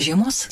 [0.00, 0.48] Žiemos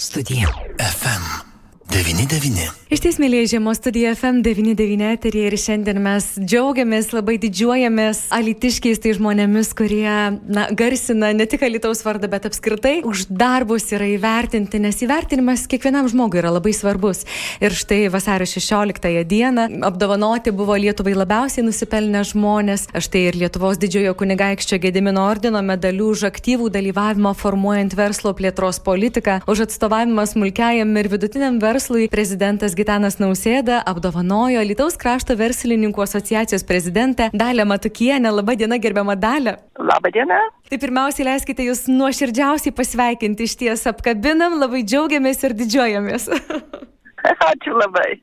[0.00, 0.48] studija.
[0.78, 1.51] FM
[1.90, 2.70] 99.
[2.92, 9.14] Iš ties, mėlyje žiemos studija FM99 eterija ir šiandien mes džiaugiamės, labai didžiuojamės alitiškiais tai
[9.16, 10.12] žmonėmis, kurie
[10.46, 16.06] na, garsina ne tik alitaus vardą, bet apskritai už darbus yra įvertinti, nes įvertinimas kiekvienam
[16.12, 17.24] žmogui yra labai svarbus.
[17.64, 24.14] Ir štai vasario 16 dieną apdovanoti buvo Lietuvai labiausiai nusipelnę žmonės, štai ir Lietuvos didžiojo
[24.22, 31.12] kunigaikščio Gedimino ordino medalių už aktyvų dalyvavimą formuojant verslo plėtros politiką, už atstovavimą smulkiajam ir
[31.16, 38.32] vidutiniam verslui verslui prezidentas Gitanas Nausėda apdovanojo Lietuvos krašto verslininkų asociacijos prezidentę Dalę Matukienę.
[38.32, 39.56] Labą dieną, gerbiamą Dalę.
[39.78, 40.40] Labą dieną.
[40.68, 46.28] Tai pirmiausiai leiskite jūs nuoširdžiausiai pasveikinti iš ties apkabinam, labai džiaugiamės ir didžiuojamės.
[47.50, 48.16] Ačiū labai.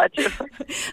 [0.00, 0.30] Ačiū.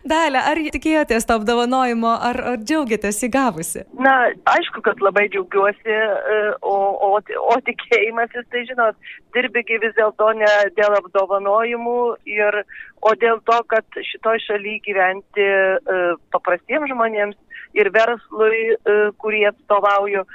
[0.08, 3.86] Dalė, ar tikėjotės to apdovanojimo, ar, ar džiaugiatės įgavusi?
[4.00, 4.16] Na,
[4.56, 6.76] aišku, kad labai džiaugiuosi, e, o,
[7.08, 9.00] o, o tikėjimasis, tai žinot,
[9.36, 12.00] dirbigi vis dėlto ne dėl apdovanojimų,
[12.30, 12.62] ir,
[13.02, 16.00] o dėl to, kad šitoj šalyje gyventi e,
[16.36, 17.40] paprastiems žmonėms
[17.80, 20.28] ir verslui, e, kurį atstovauju,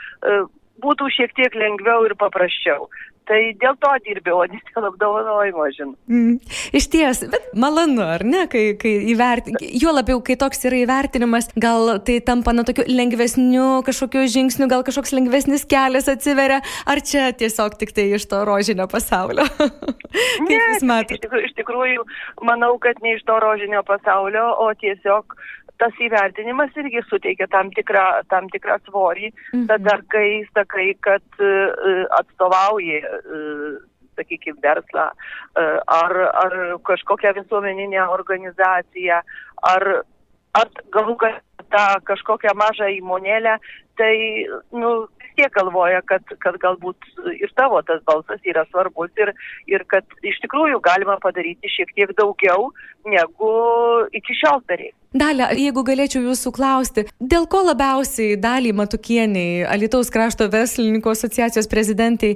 [0.83, 2.89] būtų šiek tiek lengviau ir paprasčiau.
[3.29, 5.97] Tai dėl to dirbiau, o ne dėl apdovanojimo, žinau.
[6.09, 6.39] Mm.
[6.79, 11.51] Iš ties, bet malonu, ar ne, kai, kai įvertinimas, juo labiau, kai toks yra įvertinimas,
[11.61, 17.29] gal tai tampa na tokiu lengvesniu kažkokiu žingsniu, gal kažkoks lengvesnis kelias atsiveria, ar čia
[17.37, 19.45] tiesiog tik tai iš to rožinio pasaulio?
[19.61, 21.45] Kaip ne, jūs matote?
[21.51, 22.09] Iš tikrųjų,
[22.49, 25.37] manau, kad ne iš to rožinio pasaulio, o tiesiog
[25.79, 29.67] tas įvertinimas irgi suteikia tam tikrą, tam tikrą svorį, mhm.
[29.71, 33.79] tada kai sakai, kad uh, atstovauji, uh,
[34.19, 35.11] sakykime, verslą
[35.55, 39.21] ar, ar kažkokią visuomeninę organizaciją,
[39.63, 39.85] ar,
[40.59, 41.39] ar galų galę
[41.73, 43.59] tą kažkokią mažą įmonėlę,
[44.01, 44.15] tai
[44.73, 44.93] nu,
[45.39, 49.33] tiek galvoja, kad, kad galbūt ir tavo tas balsas yra svarbus ir,
[49.71, 52.71] ir kad iš tikrųjų galima padaryti šiek tiek daugiau
[53.07, 53.53] negu
[54.19, 54.91] iki šiol darė.
[55.17, 62.35] Dalė, jeigu galėčiau jūsų klausti, dėl ko labiausiai dalį Matukieniai, Alitaus krašto verslininkų asociacijos prezidentai,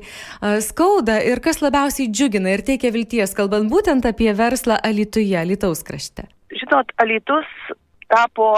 [0.65, 6.25] skauda ir kas labiausiai džiugina ir teikia vilties, kalbant būtent apie verslą Alituje, Alitaus krašte?
[6.49, 7.51] Žinot, Alitus
[8.09, 8.49] tapo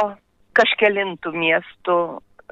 [0.54, 1.98] kažkelintų miestų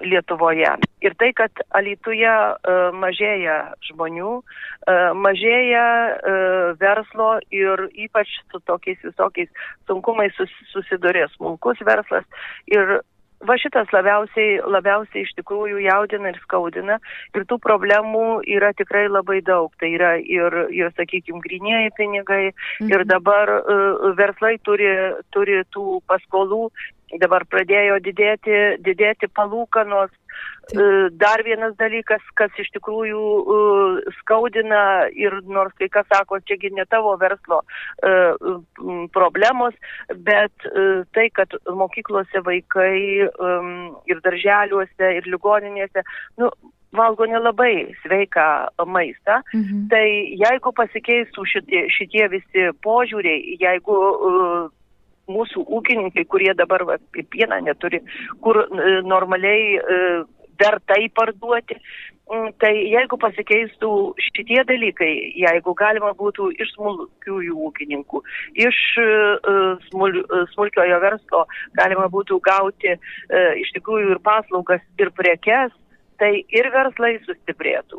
[0.00, 0.70] Lietuvoje.
[1.04, 3.58] Ir tai, kad Alituje uh, mažėja
[3.90, 5.86] žmonių, uh, mažėja
[6.16, 9.50] uh, verslo ir ypač su tokiais visokiais
[9.90, 12.24] sunkumais sus, susidurė smulkus verslas.
[12.72, 13.02] Ir
[13.46, 16.98] va šitas labiausiai, labiausiai iš tikrųjų jaudina ir skaudina.
[17.34, 19.72] Ir tų problemų yra tikrai labai daug.
[19.80, 22.44] Tai yra ir, ir sakykime, grinieji pinigai.
[22.80, 22.90] Mhm.
[22.92, 24.90] Ir dabar uh, verslai turi,
[25.34, 26.68] turi tų paskolų
[27.20, 30.12] dabar pradėjo didėti, didėti palūkanos.
[30.72, 30.84] E,
[31.18, 33.56] dar vienas dalykas, kas iš tikrųjų e,
[34.20, 37.60] skaudina ir nors kai kas sako, čiagi ne tavo verslo
[38.00, 38.12] e,
[39.12, 39.74] problemos,
[40.28, 40.68] bet
[41.12, 42.94] tai, kad mokyklose vaikai
[44.08, 46.04] ir darželiuose, ir ligoninėse,
[46.40, 46.48] nu,
[46.96, 48.46] valgo nelabai sveiką
[48.86, 49.88] maistą, mhm.
[49.92, 50.06] tai
[50.40, 54.70] jeigu pasikeistų šitie, šitie visi požiūriai, jeigu uh,
[55.30, 58.02] mūsų ūkininkai, kurie dabar va, pieną neturi,
[58.42, 60.00] kur e, normaliai e,
[60.60, 61.78] vertai parduoti.
[62.32, 63.88] Mm, tai jeigu pasikeistų
[64.22, 68.20] šitie dalykai, jeigu galima būtų iš smulkiųjų ūkininkų,
[68.62, 71.42] iš uh, smul, uh, smulkiojo verslo
[71.76, 72.94] galima būtų gauti
[73.58, 75.74] iš tikrųjų ir paslaugas, ir prekes,
[76.22, 77.98] tai ir verslai sustiprėtų,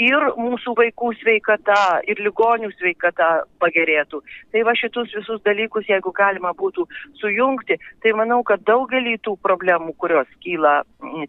[0.00, 3.30] ir mūsų vaikų sveikata, ir ligonių sveikata
[3.62, 4.22] pagerėtų.
[4.52, 6.86] Tai va šitus visus dalykus, jeigu galima būtų
[7.20, 10.82] sujungti, tai manau, kad daugelį tų problemų, kurios kyla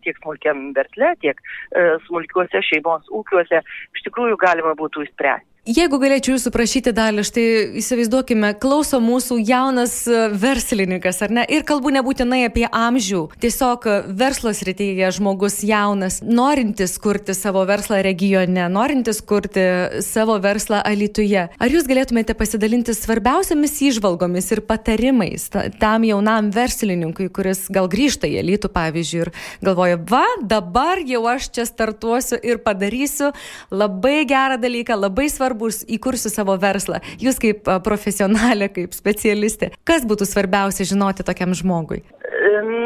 [0.03, 3.63] tiek smulkiam versle, tiek e, smulkiuose šeimos ūkiuose,
[3.95, 5.52] iš tikrųjų galima būtų įspręsti.
[5.63, 7.43] Jeigu galėčiau jūsų prašyti dalį, štai
[7.79, 11.45] įsivaizduokime, klauso mūsų jaunas e, verslininkas, ar ne?
[11.47, 13.21] Ir kalbu nebūtinai apie amžių.
[13.39, 19.63] Tiesiog e, verslas rytyje žmogus jaunas, norintis kurti savo verslą regione, norintis kurti
[20.03, 21.45] savo verslą Alituje.
[21.47, 25.47] Ar jūs galėtumėte pasidalinti svarbiausiamis įžvalgomis ir patarimais
[25.79, 29.31] tam jaunam verslininkui, kuris gal grįžta į Alitų, pavyzdžiui, ir
[29.63, 33.31] galvoja, va, dabar jau aš čia startuosiu ir padarysiu
[33.71, 36.99] labai gerą dalyką, labai svarbu svarbus įkursiu savo verslą.
[37.21, 42.03] Jūs kaip profesionalė, kaip specialistė, kas būtų svarbiausia žinoti tokiam žmogui?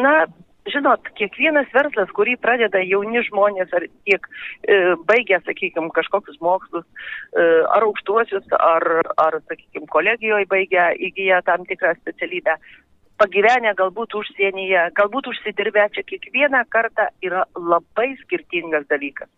[0.04, 0.28] Na,
[0.68, 4.28] žinot, kiekvienas verslas, kurį pradeda jauni žmonės, ar tiek
[4.68, 6.86] e, baigia, sakykime, kažkokius mokslus,
[7.31, 8.84] e, ar aukštuosius, ar,
[9.18, 12.58] ar sakykime, kolegijoje baigia, įgyja tam tikrą specialybę,
[13.18, 19.31] pagyvenę galbūt užsienyje, galbūt užsidirbę čia kiekvieną kartą yra labai skirtingas dalykas.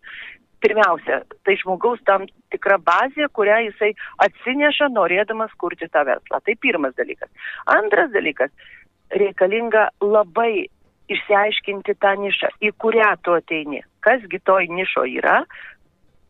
[0.64, 3.94] Pirmiausia, tai žmogaus tam tikra bazė, kurią jisai
[4.26, 6.42] atsineša norėdamas kurti tą verslą.
[6.46, 7.32] Tai pirmas dalykas.
[7.78, 8.52] Antras dalykas,
[9.16, 10.68] reikalinga labai
[11.10, 15.42] išsiaiškinti tą nišą, į kurią tu ateini, kasgi toj nišo yra,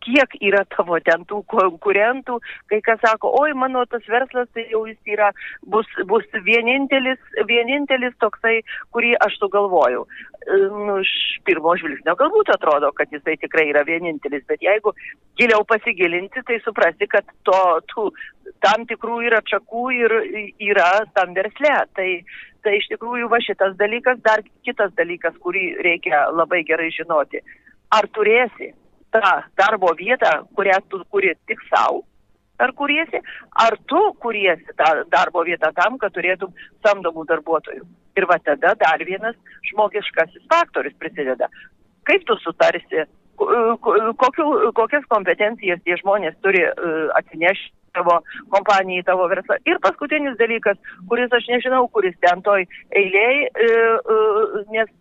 [0.10, 2.40] kiek yra tavo ten tų konkurentų,
[2.72, 5.30] kai kas sako, oi, mano tas verslas, tai jau jis yra,
[5.74, 8.60] bus, bus vienintelis, vienintelis toksai,
[8.96, 10.06] kurį aš sugalvojau.
[10.50, 11.12] Nu, iš
[11.46, 14.96] pirmo žvilgsnio galbūt atrodo, kad jisai tikrai yra vienintelis, bet jeigu
[15.40, 17.62] giliau pasigilinti, tai suprasti, kad to,
[17.92, 18.08] tų,
[18.66, 20.16] tam tikrų yra čakų ir
[20.72, 21.76] yra tam versle.
[21.96, 22.10] Tai,
[22.66, 27.44] tai iš tikrųjų va šitas dalykas, dar kitas dalykas, kurį reikia labai gerai žinoti.
[27.96, 28.74] Ar turėsi
[29.16, 32.04] tą darbo vietą, kurią tu kuri tik savo,
[32.60, 33.22] ar kuriesi,
[33.66, 36.54] ar tu kuriesi tą darbo vietą tam, kad turėtum
[36.86, 37.86] samdomų darbuotojų.
[38.20, 39.38] Ir va tada dar vienas
[39.72, 41.48] žmogiškasis faktorius prisideda.
[42.10, 43.06] Kaip tu sutarsi,
[43.40, 48.20] kokiu, kokias kompetencijas tie žmonės turi uh, atsinešti tavo
[48.54, 49.58] kompanijai, tavo verslą.
[49.66, 50.78] Ir paskutinis dalykas,
[51.10, 54.92] kuris aš nežinau, kuris ten toj eiliai, uh, uh, nes,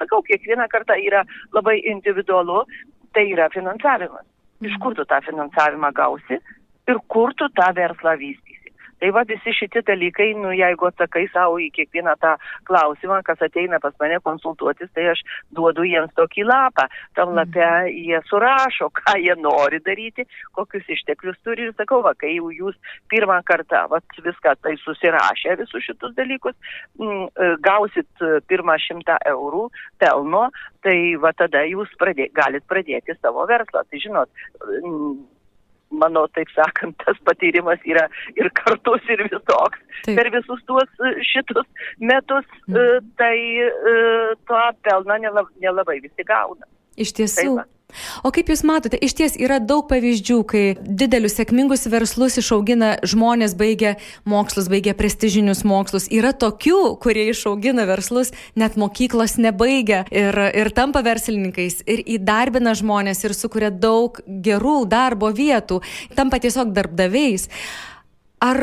[0.00, 1.22] sakau, kiekvieną kartą yra
[1.54, 2.64] labai individualu,
[3.12, 4.26] tai yra finansavimas.
[4.60, 4.82] Iš mhm.
[4.82, 6.40] kur tu tą finansavimą gausi
[6.88, 8.55] ir kur tu tą verslą vystysi.
[9.00, 12.32] Tai va visi šitie dalykai, nu jeigu atsakai savo į kiekvieną tą
[12.68, 15.20] klausimą, kas ateina pas mane konsultuotis, tai aš
[15.56, 16.86] duodu jiems tokį lapą.
[17.18, 17.36] Tam mhm.
[17.40, 20.26] lape jie surašo, ką jie nori daryti,
[20.56, 22.76] kokius išteklius turi ir sakau, va, kai jau jūs
[23.12, 26.56] pirmą kartą va, viską tai susirašę visus šitus dalykus,
[27.00, 29.68] m, e, gausit pirmą šimtą eurų
[30.00, 30.48] pelno,
[30.86, 33.84] tai va tada jūs pradė, galit pradėti savo verslą.
[33.90, 34.46] Tai žinot,
[34.80, 35.18] m,
[35.90, 38.06] mano, taip sakant, tas patyrimas yra
[38.36, 39.82] ir kartus, ir visoks.
[40.04, 40.16] Taip.
[40.18, 41.66] Per visus tuos e, šitus
[42.00, 43.12] metus, mm.
[43.20, 43.36] tai
[43.66, 43.98] e,
[44.48, 46.66] to pelno nelabai visi gauna.
[46.96, 47.56] Iš tiesų.
[47.60, 47.72] Taip,
[48.26, 53.54] O kaip Jūs matote, iš ties yra daug pavyzdžių, kai didelius sėkmingus verslus išaugina žmonės
[53.58, 53.94] baigę
[54.28, 56.08] mokslus, baigę prestižinius mokslus.
[56.12, 63.22] Yra tokių, kurie išaugina verslus, net mokyklos nebaigia ir, ir tampa verslininkais, ir įdarbina žmonės,
[63.24, 65.80] ir sukuria daug gerų darbo vietų,
[66.18, 67.48] tampa tiesiog darbdaviais.
[68.44, 68.58] Ar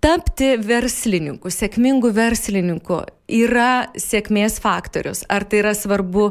[0.00, 5.26] tapti verslininku, sėkmingu verslininku yra sėkmės faktorius?
[5.28, 6.30] Ar tai yra svarbu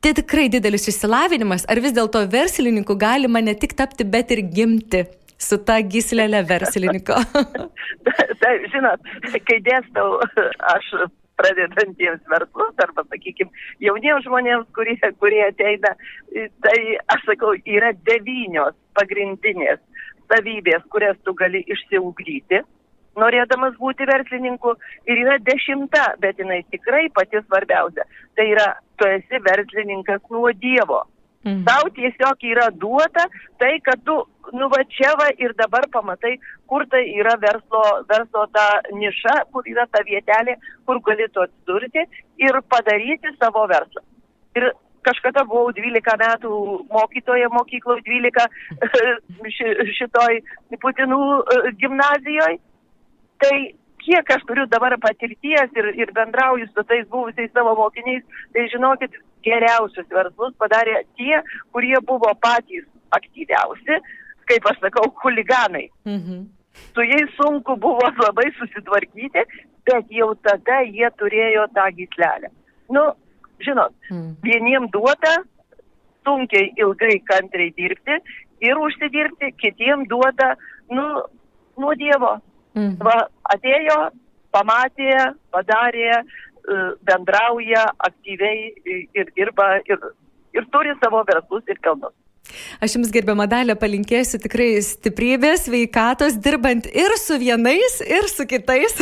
[0.00, 5.04] tai tikrai didelis išsilavinimas, ar vis dėlto verslininku galima ne tik tapti, bet ir gimti
[5.36, 7.20] su ta gislelė verslininko?
[8.40, 9.04] tai, žinot,
[9.44, 10.16] kai dėstau,
[10.72, 10.88] aš
[11.40, 13.52] pradedantiems verslus, arba, sakykime,
[13.84, 15.92] jauniems žmonėms, kurie, kurie ateina,
[16.64, 16.80] tai
[17.12, 19.80] aš sakau, yra devynios pagrindinės
[20.30, 22.62] savybės, kurias tu gali išsiugdyti
[23.18, 24.74] norėdamas būti verslininku
[25.10, 28.06] ir yra dešimta, bet jinai tikrai pati svarbiausia.
[28.36, 31.04] Tai yra, tu esi verslininkas nuo Dievo.
[31.44, 31.62] Mhm.
[31.64, 33.24] Tau tiesiog yra duota
[33.58, 34.18] tai, kad tu
[34.52, 36.34] nu va čia va ir dabar pamatai,
[36.68, 42.04] kur tai yra verslo, verslo ta niša, kur yra ta vietelė, kur galėtų atsidurti
[42.44, 44.04] ir padaryti savo verslą.
[44.58, 44.72] Ir
[45.06, 46.56] kažkada buvau 12 metų
[46.92, 48.48] mokytoja mokykloje, 12
[49.98, 50.42] šitoj
[50.80, 52.58] Putinų e, gimnazijoje
[53.40, 53.56] Tai
[54.04, 59.16] kiek aš turiu dabar patirties ir, ir bendrauju su tais buvusiais savo mokiniais, tai žinokit,
[59.46, 61.40] geriausius verslus padarė tie,
[61.72, 62.84] kurie buvo patys
[63.16, 64.00] aktyviausi,
[64.50, 65.88] kaip aš sakau, huliganai.
[66.08, 66.44] Mhm.
[66.94, 69.44] Su jais sunku buvo labai susitvarkyti,
[69.88, 72.52] bet jau tada jie turėjo tą gislelę.
[72.92, 73.08] Nu,
[73.64, 74.36] žinot, mhm.
[74.42, 75.38] vieniem duota
[76.24, 78.20] sunkiai ilgai kantriai dirbti
[78.60, 80.54] ir užsidirbti, kitiem duota,
[80.90, 81.06] nu,
[81.80, 82.36] nuo Dievo.
[82.76, 82.96] Mhm.
[83.02, 83.16] Va,
[83.54, 83.98] atėjo,
[84.54, 85.14] pamatė,
[85.54, 88.70] padarė, e, bendrauja aktyviai
[89.16, 89.98] ir dirba ir,
[90.54, 92.14] ir turi savo verslus ir pelnus.
[92.80, 98.96] Aš Jums gerbiamą dalę palinkėsiu tikrai stiprybės, veikatos, dirbant ir su vienais, ir su kitais,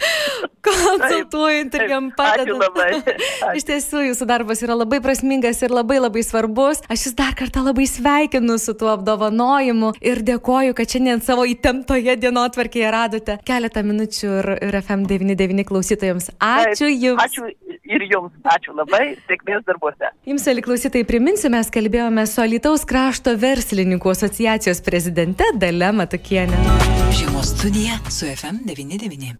[0.66, 3.10] konsultuojant ir jam padedant.
[3.58, 6.82] Iš tiesų, Jūsų darbas yra labai prasmingas ir labai labai svarbus.
[6.92, 12.16] Aš Jūs dar kartą labai sveikinu su tuo apdovanojimu ir dėkoju, kad šiandien savo įtemptoje
[12.22, 16.32] dienotvarkėje radote keletą minučių ir, ir FM99 klausytojams.
[16.42, 17.24] Ačiū Jums.
[17.26, 17.50] Ačiū
[17.88, 18.34] ir Jums.
[18.44, 19.16] Ačiū labai.
[19.30, 20.12] Sėkmės darbuose.
[20.28, 26.58] Jums, Ali klausytojai, priminsiu, mes kalbėjome su Alitaus Alytaus krašto verslininkų asociacijos prezidente Dalia Matukienė.
[27.14, 29.34] Žiemos studija su FM99.